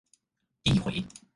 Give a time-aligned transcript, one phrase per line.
[0.63, 1.05] 遞迴